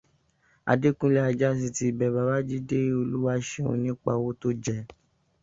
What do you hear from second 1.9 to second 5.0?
bẹ Babájídé Olúwaṣeun nípa owó tó jẹ